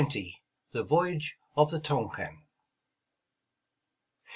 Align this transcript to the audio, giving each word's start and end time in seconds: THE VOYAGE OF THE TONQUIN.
THE 0.71 0.83
VOYAGE 0.83 1.37
OF 1.55 1.69
THE 1.69 1.79
TONQUIN. 1.79 2.47